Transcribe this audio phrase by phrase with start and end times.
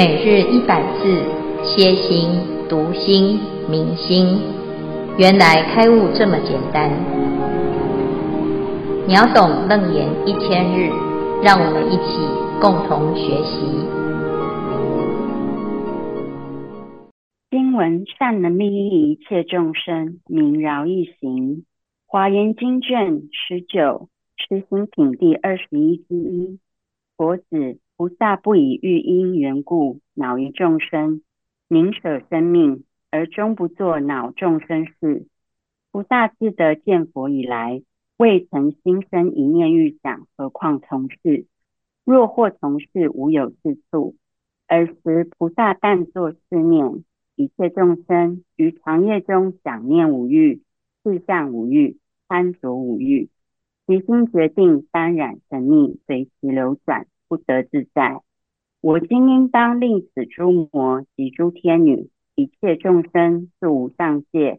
[0.00, 1.12] 每日一百字，
[1.62, 2.30] 歇心、
[2.70, 4.40] 读心、明心，
[5.18, 6.88] 原来开悟这么简单。
[9.06, 10.88] 秒懂楞严一千日，
[11.42, 12.16] 让我们一起
[12.62, 13.66] 共同学习。
[17.50, 21.66] 经文善能利益一切众生，名饶益行。
[22.06, 26.58] 华严经卷十九，持行品第二十一之一。
[27.18, 27.76] 佛子。
[28.00, 31.20] 菩萨不以欲因缘故恼于众生，
[31.68, 35.26] 宁舍生命而终不作恼众生事。
[35.92, 37.82] 菩萨自得见佛以来，
[38.16, 41.44] 未曾心生一念欲想，何况从事？
[42.06, 44.16] 若或从事，无有是处。
[44.66, 47.04] 尔时菩萨但作是念：
[47.36, 50.62] 一切众生于长夜中想念五欲、
[51.02, 51.98] 四相五欲、
[52.28, 53.28] 贪着五欲，
[53.86, 57.06] 其心决定耽染沉溺，随其流转。
[57.30, 58.20] 不得自在。
[58.80, 64.58] 我今应当令此诸魔及诸天女，一切众生住无上界，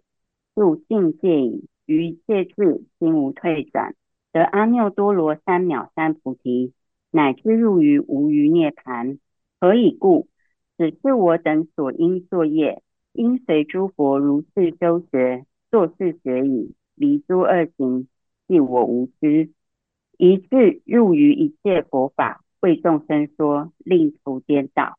[0.56, 3.94] 入净界已，于一切智心无退转，
[4.32, 6.72] 得阿耨多罗三藐三菩提，
[7.12, 9.18] 乃至入于无余涅槃。
[9.60, 10.30] 何以故？
[10.78, 18.08] 此是我等所应作业，应随诸佛如是修学，作是学已，离诸恶行，
[18.48, 19.50] 系我无知，
[20.18, 22.44] 一致入于一切佛法。
[22.62, 24.98] 为众生说，令除颠倒。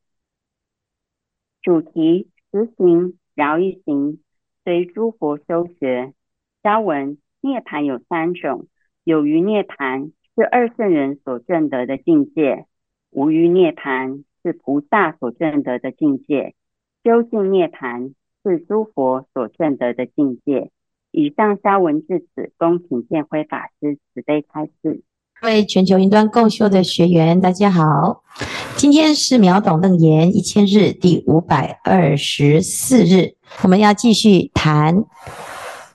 [1.62, 4.20] 主题：实行饶益行，
[4.64, 6.12] 随诸佛修学。
[6.64, 8.66] 消文：涅槃有三种，
[9.04, 12.66] 有余涅槃是二圣人所证得的境界，
[13.10, 16.54] 无余涅槃是菩萨所证得的境界，
[17.04, 20.72] 究竟涅槃是诸佛所证得的境界。
[21.12, 25.02] 以上消文至此，恭请见辉法师慈悲开示。
[25.42, 28.22] 各位全球云端共修的学员，大家好！
[28.76, 35.02] 今天是秒懂楞严一千日第五百二十四日，我们要继续谈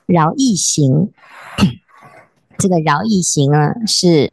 [0.04, 1.08] 饶意行。
[2.58, 4.30] 这个饶意行啊，是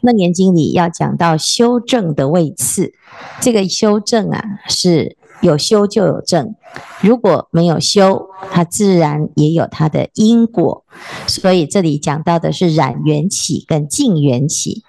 [0.00, 2.92] 楞严经里要讲到修正的位次。
[3.40, 5.17] 这个修正啊，是。
[5.40, 6.54] 有修就有正，
[7.00, 10.84] 如果没有修，它自然也有它的因果。
[11.26, 14.82] 所以这里讲到的是染缘起跟净缘起。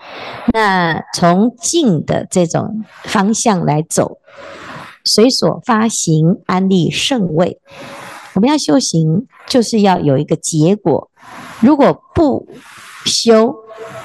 [0.54, 4.18] 那从净的这种方向来走，
[5.06, 7.60] 随所发行安立圣位。
[8.34, 11.10] 我们要修行，就是要有一个结果。
[11.60, 12.48] 如果不
[13.06, 13.56] 修，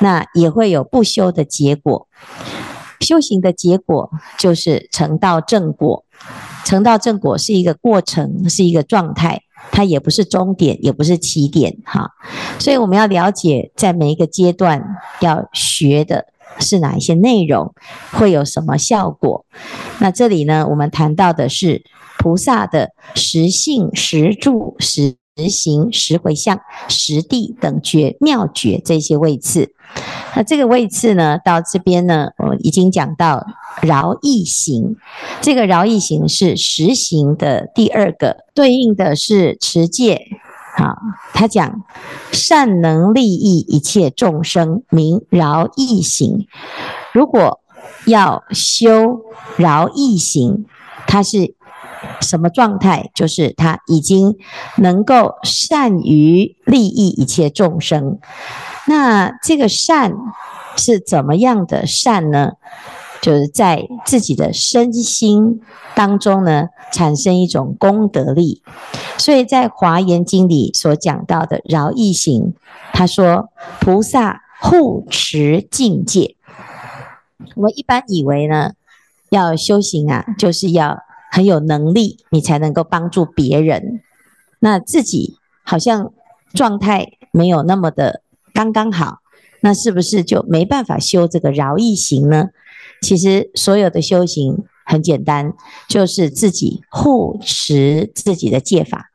[0.00, 2.08] 那也会有不修的结果。
[3.04, 6.04] 修行的结果就是成道正果。
[6.64, 12.10] 成道正果是一个过程，是一个状态，它也不是终点，也不是起点，哈。
[12.58, 14.82] 所以我们要了解，在每一个阶段
[15.20, 16.24] 要学的
[16.58, 17.74] 是哪一些内容，
[18.12, 19.44] 会有什么效果。
[19.98, 21.82] 那这里呢，我们谈到的是
[22.18, 29.74] 菩萨的实性、实住、实行、实回向、实地等觉妙觉这些位次。
[30.36, 33.44] 那这个位次呢，到这边呢，我已经讲到
[33.82, 34.96] 饶益行。
[35.40, 40.22] 这个饶益行是实行的第二个，对应的是持戒。
[40.76, 40.96] 好，
[41.32, 41.82] 他讲
[42.32, 46.46] 善能利益一切众生，名饶益行。
[47.12, 47.60] 如果
[48.06, 49.20] 要修
[49.56, 50.64] 饶益行，
[51.06, 51.54] 它是
[52.20, 53.10] 什么状态？
[53.14, 54.36] 就是他已经
[54.78, 58.18] 能够善于利益一切众生。
[58.86, 60.12] 那这个善
[60.76, 62.52] 是怎么样的善呢？
[63.22, 65.62] 就是在自己的身心
[65.94, 68.62] 当中呢，产生一种功德力。
[69.16, 72.52] 所以在《华严经》里所讲到的饶益行，
[72.92, 73.48] 他说
[73.80, 76.36] 菩萨护持境界。
[77.54, 78.72] 我们一般以为呢，
[79.30, 80.98] 要修行啊，就是要
[81.34, 84.00] 很有能力，你才能够帮助别人。
[84.60, 86.12] 那自己好像
[86.52, 88.22] 状态没有那么的。
[88.52, 89.18] 刚刚好，
[89.60, 92.50] 那是不是就没办法修这个饶益行呢？
[93.02, 95.52] 其实所有的修行很简单，
[95.88, 99.10] 就是自己护持自己的戒法。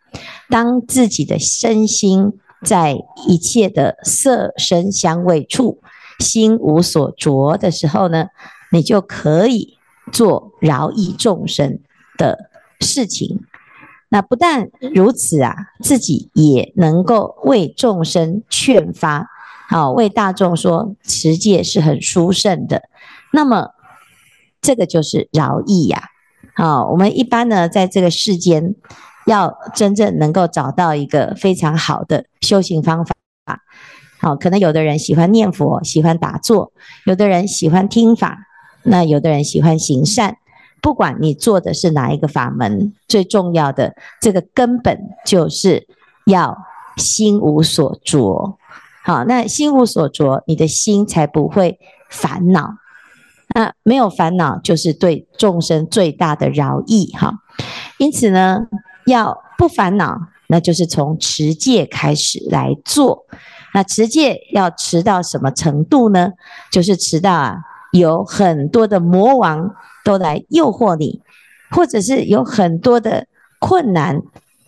[0.49, 2.33] 当自己的身心
[2.65, 2.97] 在
[3.29, 5.79] 一切的色声香味触，
[6.19, 8.27] 心无所着的时候呢，
[8.73, 9.77] 你就可以
[10.11, 11.79] 做饶益众生
[12.19, 13.39] 的事情。
[14.09, 19.27] 那不但如此啊，自己也能够为众生劝发，
[19.69, 22.83] 好，为大众说持戒是很殊胜的。
[23.31, 23.69] 那么
[24.61, 26.09] 这个就是饶益呀。
[26.55, 28.75] 好，我们一般呢，在这个世间，
[29.27, 33.13] 要真正能够找到一个非常好的修行方法。
[34.19, 36.73] 好，可能有的人喜欢念佛，喜欢打坐；
[37.05, 38.39] 有的人喜欢听法，
[38.83, 40.37] 那有的人喜欢行善。
[40.81, 45.87] 不管你做的是哪一个法门，最重要的这个根本就是
[46.25, 46.57] 要
[46.97, 48.57] 心无所着。
[49.03, 51.79] 好，那心无所着，你的心才不会
[52.09, 52.75] 烦恼。
[53.55, 57.11] 那没有烦恼，就是对众生最大的饶益。
[57.13, 57.33] 哈，
[57.97, 58.67] 因此呢，
[59.07, 63.25] 要不烦恼，那就是从持戒开始来做。
[63.73, 66.33] 那持戒要持到什么程度呢？
[66.71, 67.57] 就是持到啊，
[67.91, 69.73] 有很多的魔王
[70.09, 71.21] 都来诱惑你，
[71.69, 73.27] 或者是有很多的
[73.59, 74.23] 困难，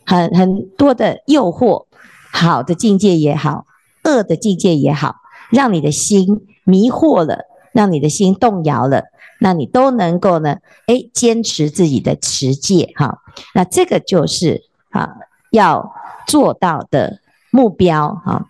[0.06, 1.88] 很很多的诱惑，
[2.32, 3.66] 好的境界也好，
[4.04, 5.16] 恶的境界也好，
[5.50, 9.06] 让你的心迷惑了，让你的心动摇了，
[9.40, 13.18] 那你都能够呢，哎，坚持自己的持戒哈。
[13.56, 14.62] 那这个就是
[14.92, 15.10] 啊，
[15.50, 15.92] 要
[16.28, 18.46] 做到的目标哈。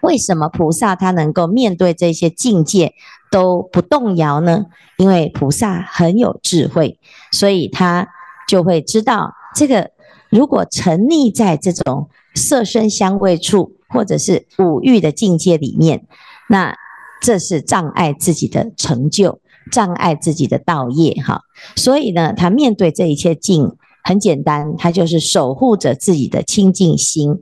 [0.00, 2.94] 为什么菩萨他能够面对这些境界
[3.30, 4.66] 都不动摇呢？
[4.96, 6.98] 因为菩萨很有智慧，
[7.32, 8.08] 所以他
[8.48, 9.90] 就会知道，这个
[10.30, 16.06] 如果沉溺在这种色身香味处或者是五欲的境界里面，
[16.48, 16.74] 那
[17.20, 19.40] 这是障碍自己的成就，
[19.70, 21.42] 障碍自己的道业哈。
[21.76, 27.40] 所以呢，他面对这一切境很简单，他就是守护着自己的清净心。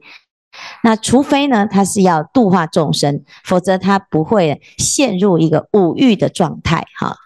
[0.82, 7.17] 那除非呢，他是要度化众生，否则他不会陷入一个五欲的状态哈。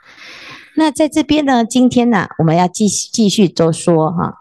[0.77, 4.39] 那在这边呢，今天呢，我们要继续继续都说哈，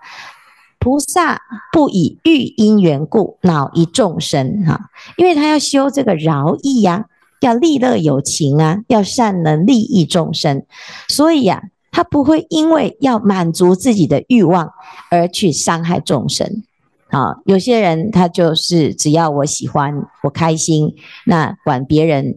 [0.79, 1.41] 菩萨
[1.73, 7.05] 不以欲因缘故恼一众生哈，因为他要修这个饶益呀，
[7.41, 10.63] 要利乐有情啊，要善能利益众生，
[11.09, 14.71] 所以呀，他不会因为要满足自己的欲望
[15.09, 16.63] 而去伤害众生。
[17.09, 20.93] 啊，有些人他就是只要我喜欢，我开心，
[21.25, 22.35] 那管别人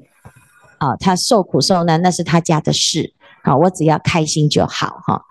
[0.79, 5.25] 啊，他受苦受难那是他家的事，啊，我只要开心就好哈。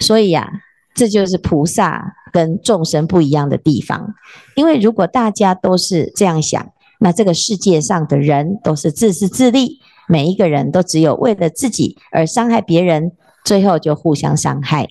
[0.00, 0.50] 所以呀，
[0.94, 4.14] 这就是菩萨跟众生不一样的地方。
[4.54, 9.78] 因为如果大家都是这样想，那这个世界上的人都是自私自利，
[10.08, 13.12] 每一个人都只有为了自己而伤害别人，
[13.44, 14.88] 最后就互相伤害。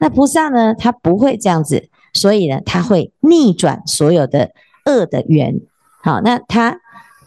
[0.00, 1.88] 那菩萨呢，他不会这样子。
[2.14, 4.50] 所以呢，他会逆转所有的
[4.84, 5.60] 恶的缘，
[6.02, 6.80] 好，那他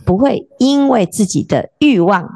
[0.06, 2.30] 不会因为自己的欲望，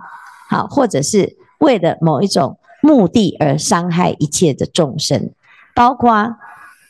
[0.50, 5.32] 好，或者是为了某一种目的而伤害一切的众生，
[5.76, 6.12] 包括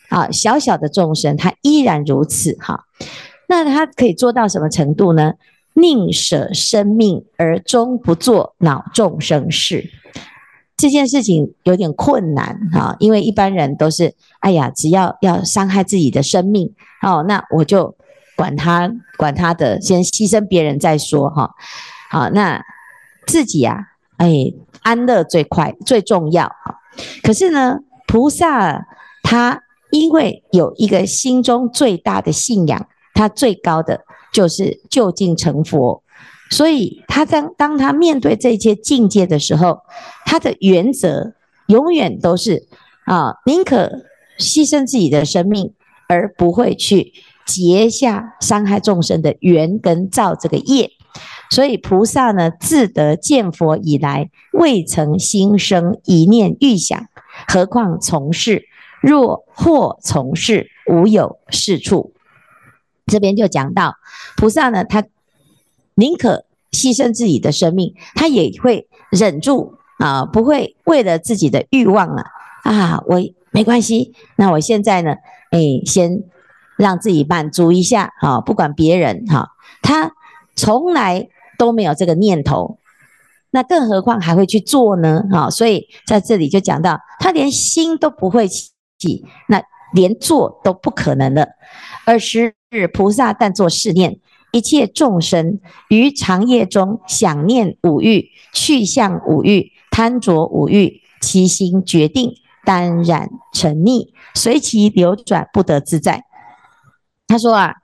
[0.09, 2.85] 啊小小的众生，他依然如此哈。
[3.47, 5.33] 那他可以做到什么程度呢？
[5.73, 9.89] 宁舍生命而终不做恼众生事。
[10.79, 17.93] 这件事情有点困难哈，因为一般人都是，哎呀，只要要伤害自己的生命，哦，那我就
[18.37, 21.53] 管他管他的，先牺牲别人再说哈。
[22.09, 22.63] 好，那
[23.27, 26.49] 自己呀，哎，安乐最快最重要。
[27.23, 28.87] 可是呢，菩萨
[29.21, 29.61] 他
[29.91, 33.99] 因为有一个心中最大的信仰，他最高的
[34.31, 36.01] 就是就近成佛。
[36.51, 39.81] 所以，他当当他面对这些境界的时候，
[40.25, 41.35] 他的原则
[41.67, 42.67] 永远都是
[43.05, 44.03] 啊，宁可
[44.39, 45.73] 牺牲自己的生命，
[46.07, 47.13] 而不会去
[47.45, 50.89] 结下伤害众生的缘跟造这个业。
[51.51, 57.07] 所以，菩萨呢，自得见佛以来，未曾心生一念欲想，
[57.47, 58.65] 何况从事？
[59.01, 62.13] 若或从事，无有是处。
[63.05, 63.97] 这边就讲到
[64.35, 65.03] 菩萨呢，他。
[65.99, 72.23] 宁可牺牲自己的生命，他也会忍住啊，不会为了自己的欲望啊
[72.63, 73.19] 啊，我
[73.51, 74.13] 没关系。
[74.37, 75.11] 那我现在呢，
[75.51, 76.23] 哎，先
[76.77, 79.49] 让自己满足一下啊，不管别人哈、
[79.81, 80.13] 他
[80.55, 81.27] 从来
[81.57, 82.79] 都没有这个念头，
[83.51, 85.23] 那更何况还会去做呢？
[85.29, 89.61] 哈，所以在这里就讲到，他连心都不会起，那
[89.93, 91.45] 连做都不可能了。
[92.05, 92.55] 尔时
[92.93, 94.19] 菩萨但作试念。
[94.51, 102.33] 一切众生于长夜中想念五欲，去向五欲，贪着五欲，其心决定
[102.65, 106.23] 当然沉溺，随其流转，不得自在。
[107.27, 107.75] 他说啊，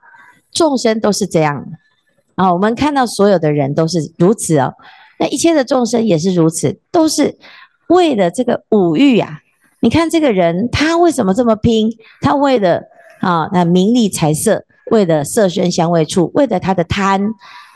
[0.50, 1.66] 众生都是这样
[2.34, 4.74] 啊，我们看到所有的人都是如此哦，
[5.20, 7.38] 那一切的众生也是如此，都是
[7.88, 9.38] 为了这个五欲啊。
[9.80, 11.90] 你看这个人，他为什么这么拼？
[12.20, 12.82] 他为了
[13.20, 14.65] 啊，那名利财色。
[14.90, 17.22] 为了色声香味触，为了他的贪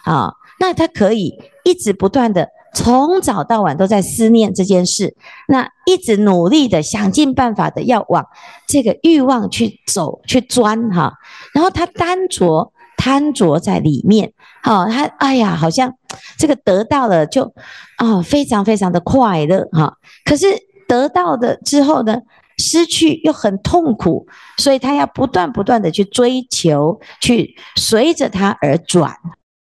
[0.04, 5.16] 啊，那他可以一直不断的从早到晚都在思念这件事，
[5.48, 8.26] 那一直努力的想尽办法的要往
[8.68, 11.14] 这个欲望去走去钻哈，
[11.52, 15.94] 然后他单着贪着在里面，好，他哎呀，好像
[16.38, 17.52] 这个得到了就
[17.96, 20.46] 啊非常非常的快乐哈，可是
[20.86, 22.18] 得到的之后呢，
[22.60, 24.26] 失去又很痛苦，
[24.58, 29.16] 所以他要不断不断的去追求，去随着他而转。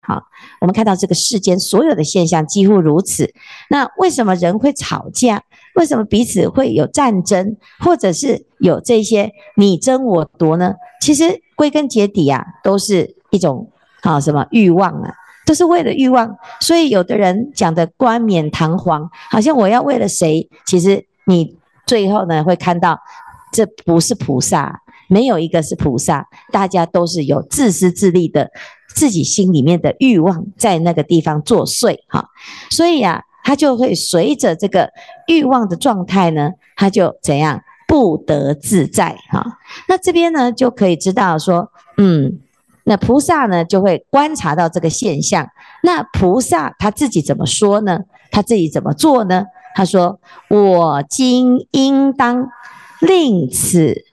[0.01, 0.23] 好，
[0.61, 3.33] 我们看到这个世间所有的现象几乎如此。
[3.71, 5.43] 那为什么人会吵架？
[5.77, 10.75] 为什么彼此会有战争，或者是有这些你争我夺呢？
[11.01, 13.71] 其实归根结底啊，都是一种
[14.03, 15.13] 啊什么欲望啊，
[15.47, 16.37] 都是为了欲望。
[16.61, 20.49] 所以有的人讲的冠冕堂皇，好像我要为了谁？
[20.67, 21.57] 其实你
[21.87, 23.01] 最后呢会看到，
[23.53, 28.51] 这不是菩萨，没有一个是菩萨，大家都是有自私自利的。
[28.95, 32.29] 自己心里面的欲望在那个地方作祟哈，
[32.71, 34.89] 所以呀，他就会随着这个
[35.27, 39.59] 欲望的状态呢，他就怎样不得自在哈。
[39.89, 42.39] 那这边呢就可以知道说，嗯，
[42.85, 45.49] 那菩萨呢就会观察到这个现象。
[45.83, 47.99] 那菩萨他自己怎么说呢？
[48.31, 49.45] 他自己怎么做呢？
[49.75, 52.49] 他说：“我今应当
[53.01, 54.05] 令此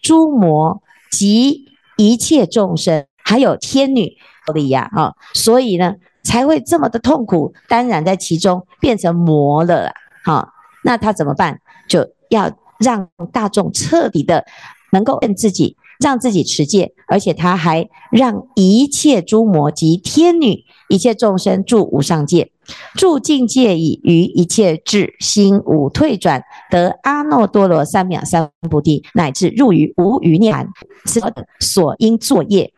[0.00, 1.66] 诸魔及
[1.98, 4.16] 一切众生。”还有天女
[4.54, 9.90] 里呀，哈，所以呢才会这么的痛苦，当然在其中变成魔了，
[10.24, 10.52] 哈，
[10.84, 11.60] 那他怎么办？
[11.88, 14.46] 就要让大众彻底的
[14.92, 22.50] 能够认自己，让自己持戒，而且他还让一切诸魔及天女、一切众生住无上界，
[22.94, 30.66] 住境界已于一切智心无退转，得阿耨多罗三藐三菩提，乃至入于无余涅槃，
[31.04, 31.20] 此
[31.60, 32.72] 所应作业。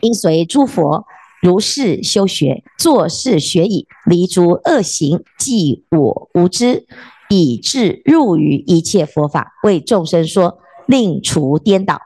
[0.00, 1.06] 应随诸佛
[1.42, 6.86] 如是修学，作是学已，离诸恶行，即我无知，
[7.30, 12.00] 以至入于一切佛法，为众生说，令除颠倒。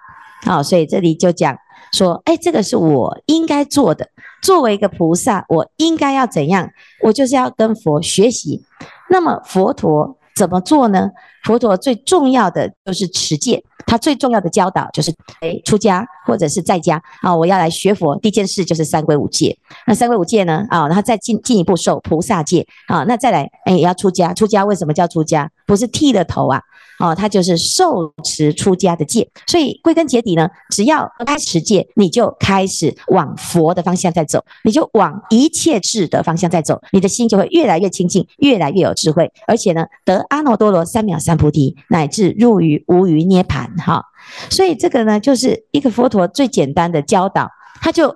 [0.45, 1.57] 好、所以这里就讲
[1.93, 4.09] 说，哎，这个是我应该做的。
[4.43, 6.69] 作为一个菩萨，我应该要怎样？
[7.03, 8.63] 我就是要跟佛学习。
[9.09, 11.11] 那么佛陀怎么做呢？
[11.45, 13.65] 佛陀最重要的就是持戒。
[13.85, 18.17] 他最重要的教导就是，哎，出家或者是在家啊，我要来学佛。
[18.21, 19.57] 第一件事就是三归五戒。
[19.87, 24.33] 那三归五戒呢，啊，然后再进进一步受菩萨戒啊，那再来，哎，也要出家。
[24.33, 25.51] 出家为什么叫出家？
[25.67, 26.63] 不是剃了头啊。
[27.03, 43.67] 哦，他就是受持出家的戒，所以归根结底呢，只要开始持戒，你就开始往佛的方向在走，你就往一切智的方向在走，你的心就会越来越清净，越来越有智慧，而且呢，得阿耨多罗三藐三菩提，乃至入于无余涅槃。
[43.85, 44.05] 哈，
[44.49, 48.15] 所以这个呢，就是一个佛陀最简单的教导，他就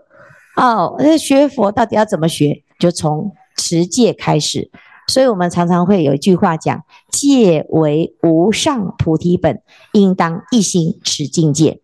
[0.55, 4.71] 哦，那学佛到底要怎么学，就从持戒开始。
[5.07, 11.81] 所以我们常常会有一句话讲：“戒为无上菩提本，应当一心持境界。”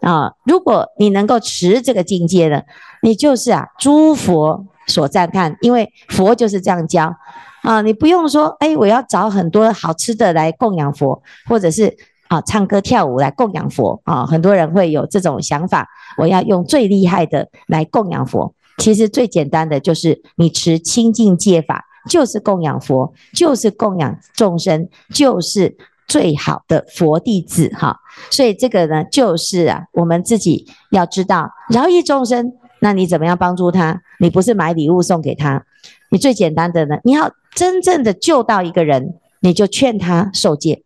[0.00, 2.62] 啊，如果你能够持这个境界呢，
[3.02, 7.16] 你就是啊，诸佛所赞叹，因为佛就是这样教
[7.62, 7.80] 啊。
[7.80, 11.96] 你不用说，哎，我要找很多好吃的来供养佛，或者是
[12.28, 14.24] 啊，唱歌跳舞来供养佛啊。
[14.24, 18.54] 很多人会有这种想法，我要用最厉害的来供养佛。
[18.76, 21.86] 其实最简单的就是你持清净戒法。
[22.08, 27.98] 就是供养佛，就是供养众生，就是最好的佛弟子哈。
[28.30, 32.52] 所以这个呢，就是啊，我们自己要知道饶益众生。
[32.80, 34.00] 那你怎么样帮助他？
[34.20, 35.64] 你不是买礼物送给他，
[36.10, 40.84] 你最简单的呢，你要真正的救到一个人，你就劝他受戒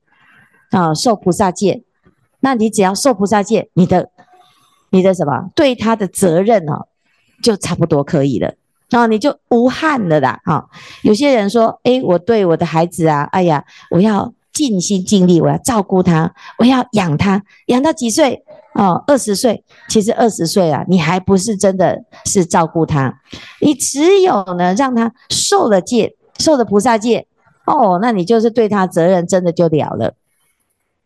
[0.71, 1.85] 啊，受菩萨戒。
[2.41, 4.11] 那你只要受菩萨戒，你的
[4.89, 6.89] 你的什么对他的责任哦，
[7.43, 8.55] 就差不多可以了。
[8.93, 10.69] 然后你就无憾了啦，哈！
[11.01, 18.45] 有些人说，诶，我对我的孩子啊，哎呀，我要尽心尽力，我要照顾他，我要养他，养到几岁？
[18.75, 19.65] 哦，二十岁。
[19.89, 23.19] 其实二十岁啊，你还不是真的是照顾他，
[23.63, 27.27] 你只有呢，让他受了戒，受了菩萨戒，
[27.65, 30.13] 哦，那你就是对他责任真的就了了，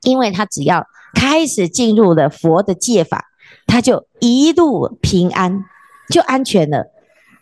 [0.02, 3.26] 因为他只要开始进入了佛的戒法，
[3.64, 5.64] 他就一路平安，
[6.10, 6.90] 就安全了。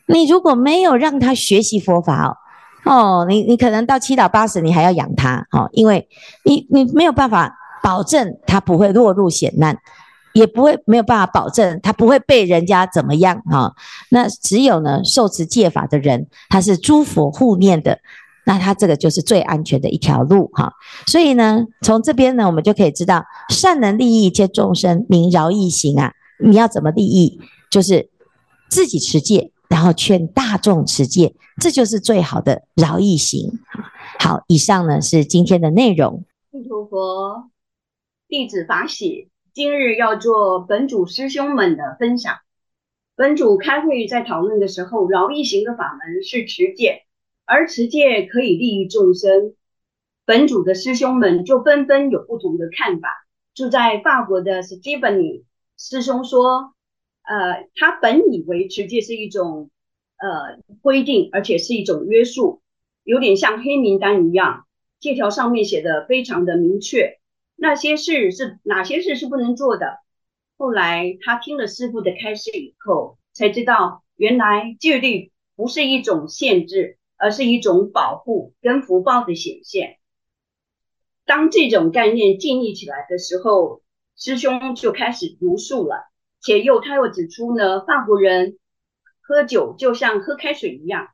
[0.06, 2.37] 你如果没有让他学习佛法
[2.84, 6.08] 哦，哦，你你可能到七老八十，你还要养他哦，因为
[6.44, 9.78] 你你没有办法保证他不会落入险难，
[10.34, 13.75] 也不会没有办法保证他不会被人家怎么样哈、哦。
[14.11, 17.99] 那只有呢受持戒法的人，他是诸佛护念的，
[18.44, 20.73] 那他这个就是最安全的一条路哈、
[21.06, 26.12] 所以呢，从这边呢，我们就可以知道，善能利益一切众生，名饶益行啊。
[26.44, 27.40] 你要怎么利益？
[27.70, 28.11] 就是
[28.68, 29.52] 自己持戒。
[29.68, 33.61] 然后劝大众持戒，这就是最好的饶益行。
[34.18, 36.25] 好，以上呢是今天的内容。
[36.52, 37.50] 阿弥佛，
[38.28, 42.37] 弟子法喜，今日要做本主师兄们的分享。
[43.16, 47.02] 本主开会在讨论的时候，饶益行的法门是持戒，
[47.44, 49.54] 而持戒可以利益众生。
[50.26, 53.09] 本组的师兄们就纷纷有不同的看法。
[53.54, 55.44] 住在法国的 Stephanie
[55.76, 56.73] 师兄说，
[57.24, 59.70] 呃，他本以为持戒是一种
[60.18, 62.62] 呃规定，而且是一种约束，
[63.02, 64.66] 有点像黑名单一样，
[65.00, 67.18] 借条上面写的非常的明确，
[67.56, 69.98] 那些事是哪些事是不能做的。
[70.56, 79.98] 后来他听了师父的开示以后，才知道原来戒律不是一种限制，而是一种保护跟福报的显现。
[81.24, 83.82] 当这种概念建立起来的时候，
[84.14, 86.04] 师兄就开始茹述了，
[86.44, 88.58] 且又他又指出呢，法国人
[89.22, 91.08] 喝酒就像喝开水一样，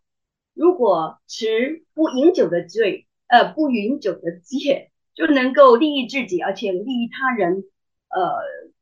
[0.55, 7.65] 如果持不饮酒的罪，呃，不饮酒的戒，就能够利益自己，而且利益他人，
[8.09, 8.33] 呃，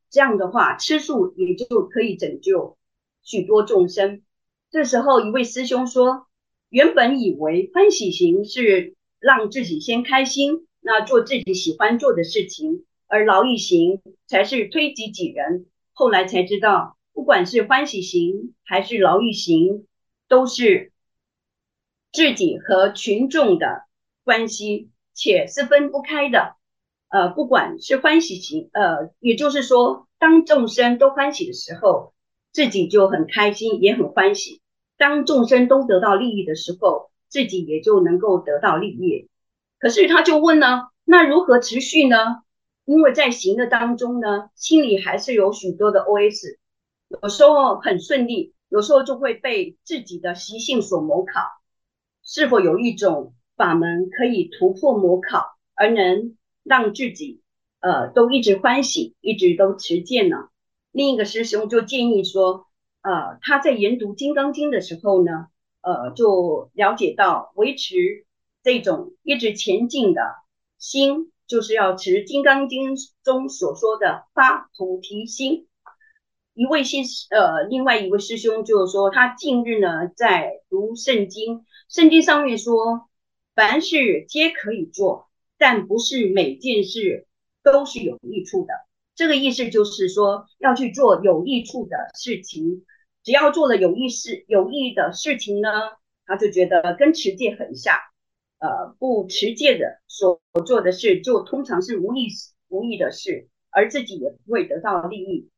[0.08, 2.78] 这样的话，吃素也就可以拯救
[3.22, 4.22] 许多众生。
[4.70, 6.26] 这时候，一位师兄说，
[6.70, 10.66] 原本以为欢喜行是让自己先开心。
[10.80, 15.66] 那做自己喜欢做的事情，而劳逸行才是推己及人。
[15.98, 19.88] 后来才知道，不管是欢喜行还是劳逸行，
[20.28, 20.92] 都是
[22.12, 23.82] 自己和群众的
[24.22, 26.54] 关系，且是分不开的。
[27.08, 32.14] 呃，不管是欢喜行，呃，也就是说，当众生都欢喜的时候，
[32.52, 34.60] 自己就很开心，也很欢喜；
[34.98, 39.28] 当众生都得到利益的时候，自己也就能够得到利益。
[39.80, 42.44] 可是他就问呢，那如何持续呢？
[42.88, 46.56] 因为在行的当中呢，心里还是有许多的 OS，
[47.08, 51.42] 有时候很顺利，有时候就会被自己的习性所磨考。
[52.24, 57.42] 是否有一种法门可以突破磨考，而能让自己
[57.80, 60.48] 呃都一直欢喜，一直都持戒呢？
[60.90, 62.68] 另一个师兄就建议说，
[63.02, 65.48] 呃，他在研读《金刚经》的时候呢，
[65.82, 68.24] 呃，就了解到维持。
[68.62, 70.22] 这种一直前进的
[70.78, 75.66] 心，就是要持《金刚经》中所说的发菩提心。
[76.52, 76.98] 一位师
[77.30, 83.08] 呃，另外一位师兄就是说，他近日呢在读圣经，圣经上面说，
[83.54, 87.26] 凡事皆可以做，但不是每件事
[87.62, 88.74] 都是有益处的。
[89.14, 92.84] 这个意思就是说，要去做有益处的事情，
[93.24, 95.70] 只要做了有益事、有益的事情呢，
[96.26, 97.96] 他就觉得跟持戒很像。
[98.60, 102.26] 呃，不持戒的所做的事，就通常是无益
[102.68, 105.48] 无益的事，而自己也不会得到利益。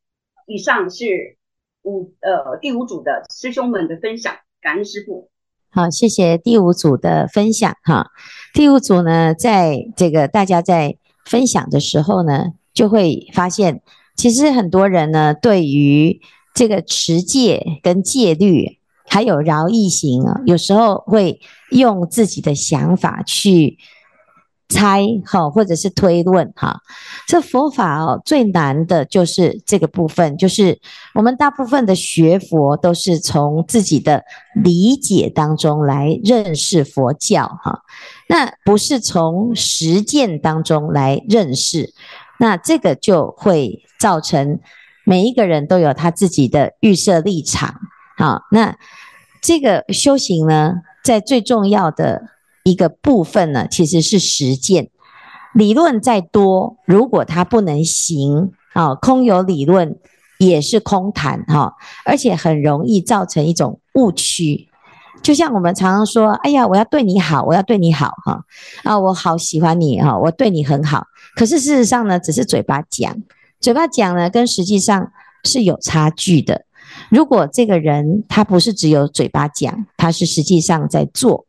[0.46, 1.38] 以上是
[1.82, 5.30] 五呃第五组的师兄们的分享，感恩师父。
[5.70, 8.10] 好，谢谢第五组的分享哈。
[8.52, 13.80] 第五组呢，在这个大家在分享的时候呢，就会发现，
[14.14, 16.20] 其实很多人呢，对于
[16.54, 18.80] 这个持戒跟戒律。
[19.11, 21.40] 还有饶益行啊，有时候会
[21.73, 23.77] 用自己的想法去
[24.68, 26.81] 猜哈，或者是推论哈。
[27.27, 30.81] 这佛法哦，最难的就是这个部分，就是
[31.16, 34.23] 我们大部分的学佛都是从自己的
[34.55, 37.81] 理解当中来认识佛教哈，
[38.29, 41.92] 那不是从实践当中来认识，
[42.38, 44.61] 那这个就会造成
[45.05, 47.75] 每一个人都有他自己的预设立场。
[48.20, 48.76] 好，那
[49.40, 52.24] 这个修行呢，在最重要的
[52.64, 54.90] 一个部分呢，其实是实践。
[55.54, 59.96] 理论再多，如果它不能行啊，空有理论
[60.38, 61.72] 也是空谈哈，
[62.04, 64.68] 而且很容易造成一种误区。
[65.22, 68.44] 就像我们常常说：“哎呀，我要对你好，我要对你好哈
[68.85, 73.16] 啊，我好喜欢你哈，我对你很好。”可是事实上呢，只是嘴巴讲，
[73.61, 75.11] 嘴巴讲呢，跟实际上
[75.44, 76.66] 是有差距的。
[77.11, 81.44] 如果这个人他不是只有嘴巴讲，他是实际上在做，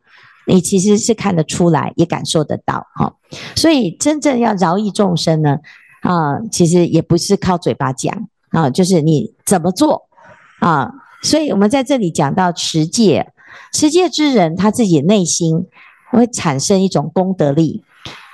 [0.45, 3.13] 你其实是看得出来，也感受得到哈。
[3.55, 5.59] 所以真正要饶益众生呢，
[6.01, 10.07] 啊，其实也不是靠嘴巴讲啊，就是你怎么做
[10.59, 10.91] 啊。
[11.21, 13.31] 所以我们在这里讲到持戒，
[13.71, 15.67] 持戒之人他自己内心
[16.09, 17.83] 会产生一种功德力，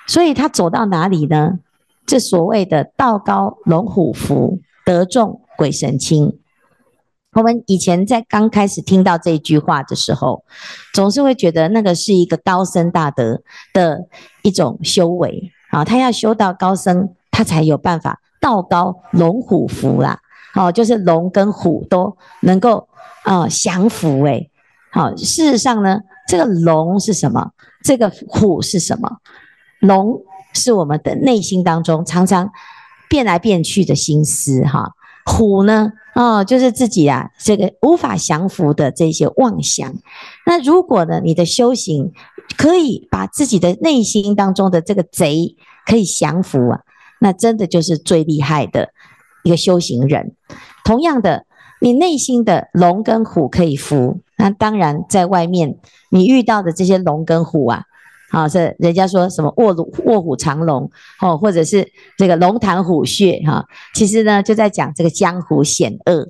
[0.08, 1.60] 所以他走到哪里呢？
[2.06, 6.32] 这所谓的道高龙虎伏，德重鬼神钦。
[7.38, 10.43] 我们以前在刚开始听到这一句话的时候，
[10.91, 14.08] 总是会觉得那个是一个高僧大德的
[14.41, 20.19] 一种修为啊，他要修到高僧，他才有办法道高龙虎伏啦，
[20.56, 22.88] 哦，就是龙跟虎都能够
[23.23, 24.50] 啊降服诶，
[24.91, 27.52] 好，事实上呢，这个龙是什么？
[27.84, 29.17] 这个虎是什么？
[29.80, 30.23] 龙
[30.54, 32.50] 是我们的内心当中常常
[33.08, 34.93] 变来变去的心思哈。
[35.28, 35.92] 虎呢？
[36.16, 39.94] 哦，就是自己啊，这个无法降服的这些妄想。
[40.46, 42.12] 那如果呢，你的修行
[42.58, 46.80] 可以把自己的内心当中的这个贼可以降服啊，
[47.20, 48.90] 那真的就是最厉害的
[49.44, 50.34] 一个修行人。
[50.84, 51.46] 同样的，
[51.82, 55.78] 你内心的龙跟虎可以服，那当然在外面
[56.10, 57.84] 你遇到的这些龙跟虎啊。
[58.32, 60.90] 啊，是人家说什么卧虎卧虎藏龙
[61.22, 61.88] 哦，或者是
[62.18, 66.28] 这个龙潭虎穴哈，其实呢就在讲这个江湖险恶，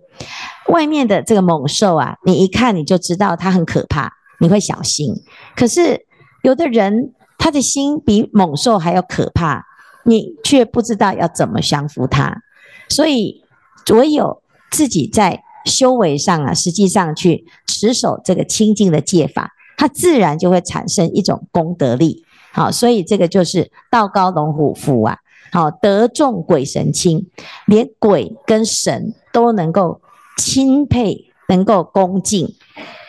[0.72, 5.14] 外面的这个猛兽啊，你一看你就知道它很可怕，你会小心。
[5.56, 6.06] 可是
[6.44, 9.66] 有的人他的心比猛兽还要可怕，
[10.06, 12.44] 你却不知道要怎么降服它，
[12.90, 13.44] 所以
[13.90, 19.54] 唯有自己在修为上啊，实际上去持守这个清净的戒法。
[19.78, 25.20] 它自然就会产生一种功德力，好，所以这个就是道高龙虎伏啊，
[25.52, 27.28] 好，德重鬼神钦，
[27.68, 30.02] 连鬼跟神都能够
[30.36, 32.56] 钦佩，能够恭敬，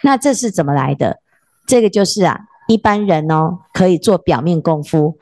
[0.03, 1.21] 那这是怎么来的？
[1.67, 5.17] 这个就是啊，一般人哦可以做表面功夫，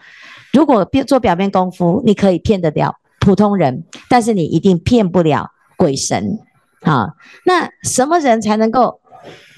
[0.52, 6.40] 如果做表面功夫，你可以骗得了普通人，但是你一定骗不了鬼神
[6.82, 7.14] 啊。
[7.44, 9.00] 那什么人才能够？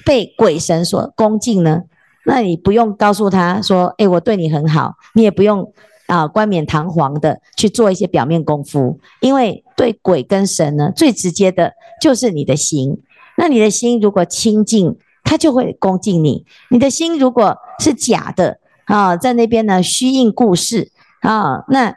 [0.09, 1.83] 被鬼神所恭敬呢，
[2.25, 5.71] 那你不用告诉他说：“诶，我对你很好。”你也不用
[6.07, 13.03] 啊冠冕堂皇的去做一些表面功夫，因为对鬼跟神呢，最直接的就是你的心。
[13.37, 20.91] 那你的心如果清净，他就会恭敬你；你的心如果是假的啊，在那边呢虚应故事
[21.21, 21.95] 啊，那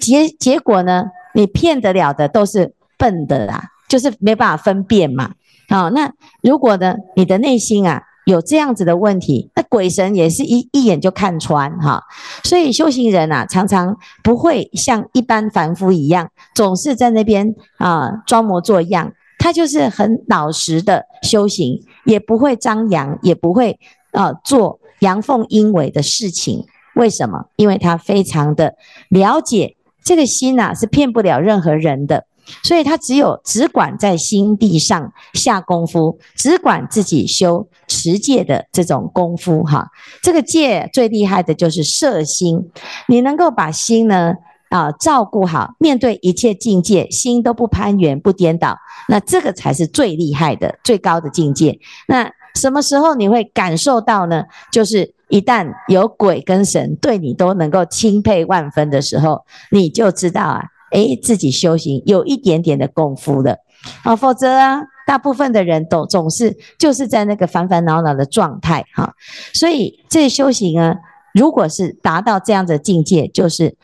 [0.00, 5.34] 结结果呢，你骗得了的都是笨的啦，就是没办法分辨嘛。
[5.68, 12.02] 好，那如果呢，你的内心啊有这样子的问题，那鬼神也是一一眼就看穿哈。
[12.44, 19.12] 所以修行人啊，常常不会像一般凡夫一样，总是在那边啊装模作样。
[19.38, 23.78] 他就是很老实的修行，也不会张扬，也不会
[24.12, 26.64] 啊做阳奉阴违的事情。
[26.94, 27.44] 为什么？
[27.56, 28.74] 因为他非常的
[29.10, 32.24] 了解，这个心呐是骗不了任何人的。
[32.62, 39.88] 所以他只有只管在心地上下功夫，只管自己修持戒的这种功夫哈。
[40.22, 42.70] 这个戒最厉害的就是摄心，
[43.08, 44.34] 你能够把心呢
[44.68, 48.76] 啊照顾好，面对一切境界，心都不攀缘不颠倒，
[49.08, 51.78] 那这个才是最厉害的最高的境界。
[52.08, 54.44] 那什么时候你会感受到呢？
[54.72, 60.62] 就是一旦有鬼跟神对你都能够钦佩万分的时候，你就知道啊。
[60.96, 63.58] 诶，自己修行有一点点的功夫了，
[64.02, 69.14] 啊，否则啊，大部分的人都总是就是在那个烦烦恼恼的状态，哈，
[69.52, 70.96] 所以这修行啊，
[71.34, 73.76] 如果是达到这样的境界，就是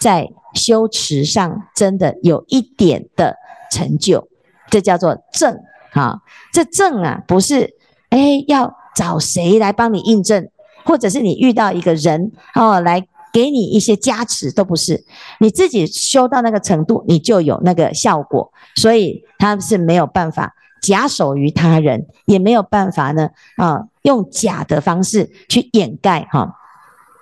[0.00, 3.36] 在修持上真的有一点的
[3.70, 4.26] 成就，
[4.68, 5.56] 这叫做证，
[5.92, 6.18] 啊，
[6.52, 7.76] 这证啊，不是
[8.10, 10.48] 诶要找谁来帮你印证，
[10.84, 13.06] 或者是你遇到一个人哦来。
[13.36, 15.04] 给你一些加持都不是，
[15.40, 26.54] 你自己修到那个程度，你就有那个效果，所以他是没有办法假手于他人，也没有办法呢啊用假的方式去掩盖哈。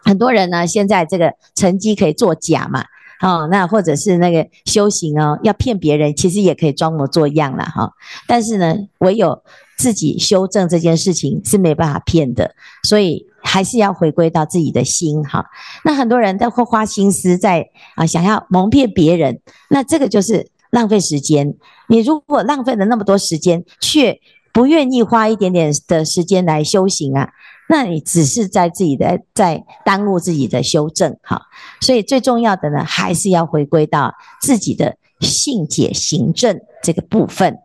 [0.05, 2.85] 很多人呢现在这个成绩可以作假嘛，
[3.21, 7.93] 哦，那或者是那个修行哦要骗别人，其实也可以装模作样了哈。
[8.29, 9.43] 但是呢，唯有
[9.85, 13.27] 自己修正这件事情是没办法骗的，所以。
[13.47, 15.45] 还是要回归到自己的心哈。
[15.85, 21.55] 那很多人都会花心思在啊，想要蒙骗别人，那这个就是浪费时间。
[21.87, 24.19] 你如果浪费了那么多时间，却
[24.51, 27.29] 不愿意花一点点的时间来修行啊，
[27.69, 31.43] 那你只是在自己的在耽误自己的修正哈。
[31.83, 37.59] 所以最重要的呢，还是要回归到自己的信解行证这个部分。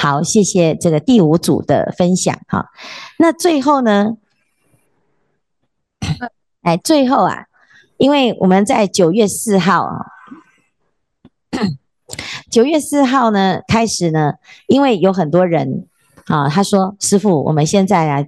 [0.00, 2.70] 好，好，谢谢这个第五组的分享哈。
[3.18, 4.16] 那最后呢？
[6.62, 7.44] 哎，最后啊，
[7.98, 10.06] 因为我们在九月四号啊，
[12.50, 14.32] 九月四号呢开始呢，
[14.68, 15.86] 因为有很多人
[16.28, 18.26] 啊，他说师傅，我们现在来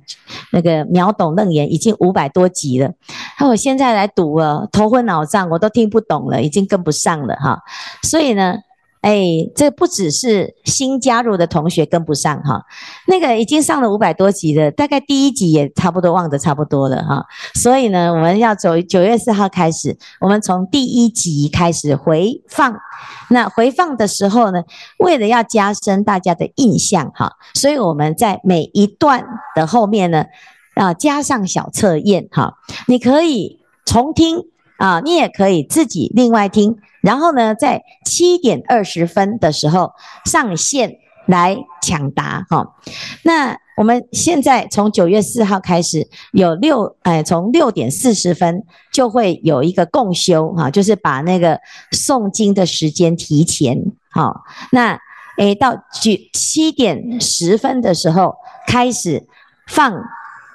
[0.53, 2.93] 那个秒懂楞严已经五百多集了，
[3.41, 7.63] 那我现在来读了，头昏脑胀，我都听不懂了，已经跟不上了哈，
[8.03, 8.59] 所以呢。
[9.03, 9.21] 哎，
[9.57, 12.65] 这不只是新加入的同学跟不上哈，
[13.09, 17.27] 那个已经上了五百多集的，大概第一集也差不多忘得差不多了哈。
[17.55, 22.77] 所以呢，我们要走九月四号开始，我们从第一集开始回放。
[23.29, 24.63] 那回放的时候呢，
[24.99, 30.27] 为了要加深大家的印象哈，所以我们在每一段的后面呢，
[30.77, 32.55] 啊加上小测验哈，
[32.87, 34.45] 你可以重听。
[34.83, 36.77] 啊，你也可以自己另外听。
[37.03, 39.93] 然后呢，在七点二十分的时候
[40.25, 42.75] 上线来抢答哈、
[43.23, 51.61] 那我们现在从九月四号开始有六，哎，从六点四十分就会有一个共修哈、就是把那个
[51.93, 53.79] 诵经的时间提前
[54.11, 54.43] 好、
[54.73, 54.99] 那
[55.39, 58.35] 哎，到九七点十分的时候
[58.67, 59.27] 开始
[59.69, 59.93] 放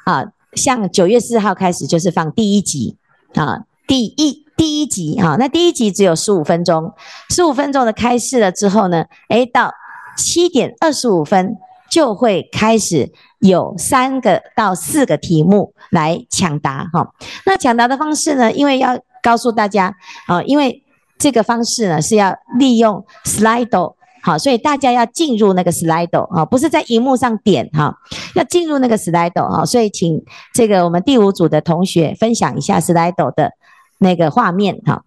[0.05, 2.97] 啊，像九月四号开始就是放第一集
[3.35, 4.45] 啊，第一。
[4.57, 6.91] 第一集哈，那第一集只有十五分钟，
[7.29, 9.71] 十五分钟的开示了之后呢，诶，到
[10.17, 11.57] 七点二十五分
[11.91, 17.13] 就会开始有三个到四个题目来抢答哈。
[17.45, 19.95] 那抢答的方式呢，因为要告诉大家
[20.25, 20.81] 啊，因为
[21.19, 27.95] 这个方式呢是要利用 Slido 好，所以大家要进入那个 Slido 啊，不是在荧幕上点哈，
[28.33, 30.19] 要进入那个 Slido 啊，所以请
[30.55, 33.51] 这个我们第五组的同学分享一下 Slido 的。
[33.99, 35.03] 那个画面哈，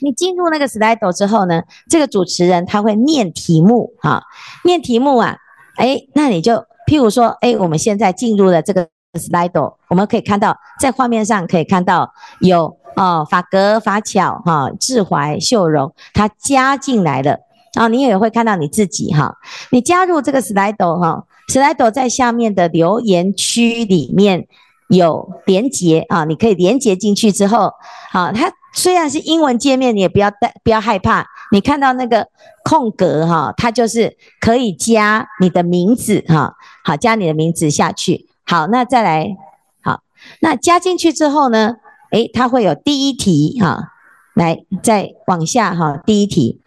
[0.00, 4.24] 你进入那个 Slido 之后呢，这个主持人他会念题目哈，
[4.64, 5.36] 念题目啊，
[5.76, 6.54] 哎，那你就
[6.86, 17.38] 譬如说，哎，我们现在进入了这个 Slido，我们可以看到在画面上可以看到有哦法格、法巧哈、智怀、秀容，他加进来了。
[17.74, 19.36] 啊，你也会看到你自己哈，
[19.70, 24.48] 你加入这个 Slido 哈，Slido 在下面的留言区里面。
[24.88, 27.72] 有连接啊，你可以连接进去之后，
[28.10, 31.26] 好，它虽然是英文界面，你也不要带，不要害怕。
[31.50, 32.28] 你看到那个
[32.62, 38.26] 空格哈，它就是可以加你的名字哈，好，加你的名字下去。
[38.44, 39.36] 好，那再来，
[39.82, 40.00] 好，
[40.40, 41.76] 那加进去之后呢，
[42.12, 43.92] 诶，它会有第一题哈，
[44.34, 46.60] 来再往下哈，第一题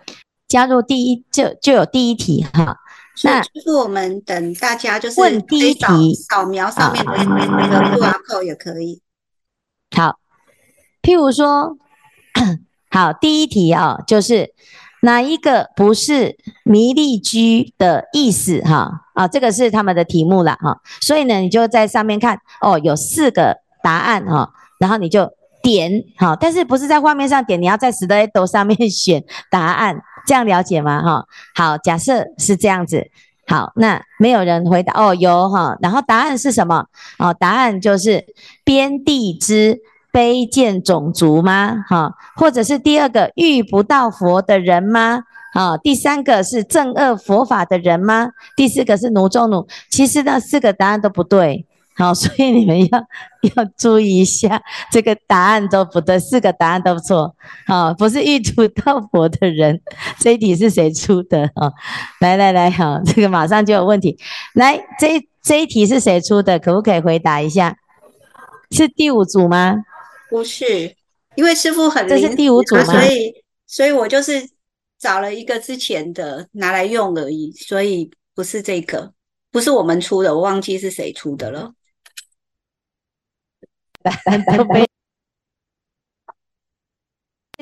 [0.48, 2.78] 加入第一就就有第一题哈。
[3.24, 9.02] 那就是我们等大家就是问第一题，扫描上面的那个 QR code 也可以。
[9.96, 10.18] 好，
[11.02, 11.78] 譬如说，
[12.90, 14.54] 好，第一题啊，就是
[15.02, 18.62] 哪一个不是迷利居的意思？
[18.62, 20.82] 哈啊，这个是他们的题目了哈。
[21.02, 25.30] 所以呢，你就在上面看哦，有四个答案哈，然后你就
[25.62, 30.02] 点哈，但是不是在画面上点，你要在 Slido 上面选答案。
[30.24, 31.02] 这样了解吗？
[31.02, 33.10] 哈，好，假设是这样子，
[33.48, 36.86] 好，那没有人回答哦，有哈，然后答案是什么？
[37.18, 38.24] 哦，答案就是
[38.64, 39.80] 边地之
[40.14, 41.84] 卑贱种族吗？
[41.90, 45.24] 哈，或者是第二个遇不到佛的人吗？
[45.56, 48.30] 啊，第三个是正恶佛法的人吗？
[48.56, 49.68] 第四个是奴中奴。
[49.90, 51.66] 其实那四个答案都不对。
[52.02, 53.00] 好，所以你们要
[53.56, 54.60] 要注意一下，
[54.92, 57.36] 这个答案都不对，四个答案都错。
[57.68, 59.80] 好，不是遇不到佛的人，
[60.20, 61.44] 这一题是谁出的？
[61.54, 61.72] 啊，
[62.20, 64.18] 来来来，好，这个马上就有问题。
[64.56, 66.58] 来，这这一题是谁出的？
[66.58, 67.78] 可不可以回答一下？
[68.72, 69.76] 是第五组吗？
[70.28, 70.96] 不是，
[71.36, 72.84] 因为师傅很这是第五组吗？
[72.86, 73.34] 所以
[73.68, 74.42] 所以我就是
[74.98, 79.14] 找了一个之前的拿来用而已，所以不是这个，
[79.52, 81.72] 不是我们出的，我忘记是谁出的了。
[84.04, 84.88] 拜拜拜拜。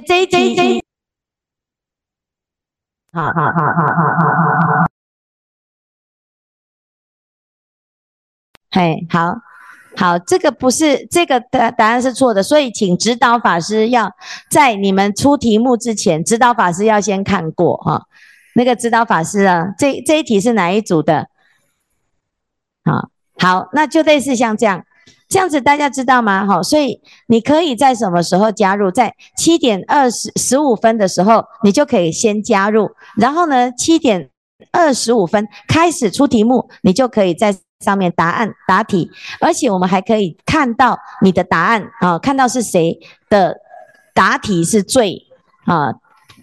[0.06, 0.84] J J J，
[3.12, 4.23] 好好好好好好
[4.67, 4.89] 好。
[8.71, 9.41] 嘿，好，
[9.97, 14.15] 好，这个不是这个答答案是错的，所以请指导法师要
[14.49, 18.08] 在你们出题目之前，指导法师要先看过哈。
[18.56, 21.30] 那个指导法师啊，这这一题是哪一组的？
[22.86, 24.86] 好，好，那就类似像这样。
[25.30, 26.44] 这样子大家知道吗？
[26.48, 28.89] 好，所以你可以在什么时候加入？
[28.89, 32.89] 在七点二十十五分的时候，你就可以先加入。
[33.15, 34.32] 然后呢，七点
[34.72, 39.12] 二十五分开始出题目，你就可以在上面答案答题。
[39.39, 42.98] 而且我们还可以看到你的答案啊，看到是谁
[43.30, 43.56] 的
[44.15, 45.28] 答题是最
[45.65, 45.94] 啊，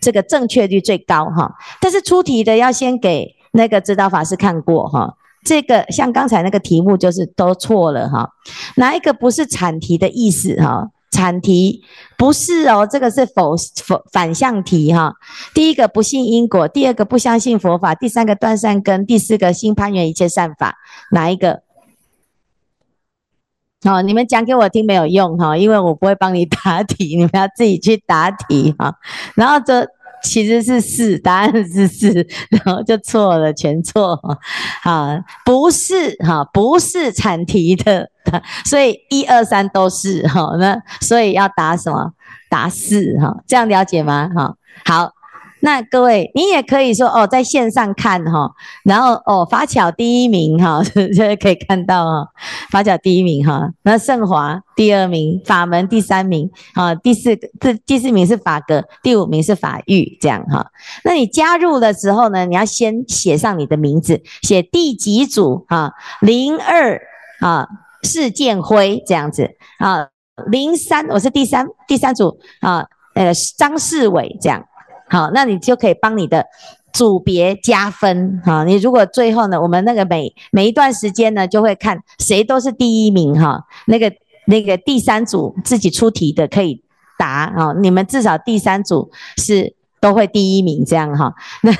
[0.00, 1.56] 这个正确率最高哈。
[1.80, 5.16] 但是出题的要先给那个指导法师看过哈。
[5.46, 8.28] 这个像刚才那个题目就是都错了哈，
[8.74, 10.88] 哪一个不是产题的意思哈？
[11.12, 11.84] 产题
[12.18, 13.54] 不是哦，这个是否
[13.84, 15.14] 否反向题哈。
[15.54, 20.74] 第一个不信因果，第二个不相信佛法，第三个断善根，第四个心攀缘一切善法，
[21.12, 21.62] 哪一个？
[23.84, 28.96] 好，你们讲给我听没有用哈，因为我不会帮你答题，你们要自己去答题哈。
[29.36, 29.86] 然后这。
[30.22, 34.20] 其实是四，答案是四， 然后就错了，全错。
[34.82, 38.10] 好，不是哈，不是产题的，
[38.64, 40.56] 所以一二三都是哈。
[40.58, 42.12] 那所以要答什么？
[42.48, 44.30] 答四哈，这样了解吗？
[44.34, 45.10] 哈，好，
[45.60, 48.52] 那各位，你也可以说哦，在线上看哈、哦，
[48.84, 50.82] 然后哦，法巧第一名哈，
[51.14, 52.28] 这、哦、可以看到哈，
[52.70, 60.66] 法巧第一名哈，那圣华第二名，法门第三名啊，第四个这第四名是法格，第五名是法域，这样哈。
[61.04, 65.92] 那你加入的时候呢，你要先写上你的名字，写第几组啊？
[66.20, 67.00] 零二
[67.40, 67.66] 啊，
[68.02, 70.08] 释建辉这样子啊，
[70.48, 74.62] 零三我是第三第三组啊，呃，张世伟这样。
[75.08, 76.44] 好，那你就可以帮你的
[76.92, 78.40] 组别加分。
[78.44, 83.64] 哈，你如果最后呢，我们那个每每一段时间呢，就会看谁都是第一名哈。
[83.86, 84.12] 那个
[84.46, 86.82] 那个第三组自己出题的可以
[87.18, 91.32] 答啊，你们至少第三组是都会第一名这样哈。
[91.62, 91.72] 那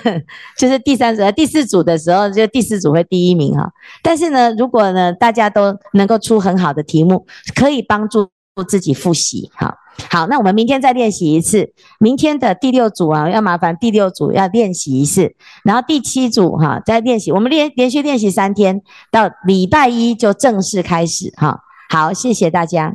[0.56, 3.70] 就是第三组、第四组的时候，就第四组会第一名哈。
[4.02, 8.28] 但是呢，如果呢大家都能够出很好的题目，可以帮助
[8.68, 9.76] 自己复习哈。
[10.10, 11.72] 好，那我们明天再练习一次。
[11.98, 17.32] 明天的第六组啊，要麻烦第六组要练习一次，然后第七组哈、再练习。
[17.32, 21.60] 我们连连续练习三天，到礼拜一就正式开始哈。
[21.88, 22.94] 好，谢谢大家。